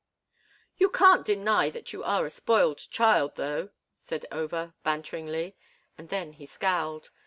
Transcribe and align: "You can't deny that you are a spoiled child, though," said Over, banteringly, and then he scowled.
"You 0.77 0.89
can't 0.89 1.23
deny 1.23 1.69
that 1.69 1.93
you 1.93 2.03
are 2.03 2.25
a 2.25 2.31
spoiled 2.31 2.79
child, 2.89 3.35
though," 3.35 3.69
said 3.99 4.25
Over, 4.31 4.73
banteringly, 4.83 5.55
and 5.95 6.09
then 6.09 6.33
he 6.33 6.47
scowled. 6.47 7.11